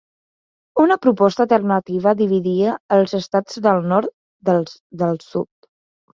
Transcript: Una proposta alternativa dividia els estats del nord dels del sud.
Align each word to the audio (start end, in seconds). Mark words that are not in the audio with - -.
Una 0.83 0.95
proposta 1.03 1.45
alternativa 1.45 2.13
dividia 2.21 2.73
els 2.99 3.15
estats 3.19 3.61
del 3.67 3.87
nord 3.93 4.11
dels 4.51 4.77
del 5.05 5.23
sud. 5.29 5.49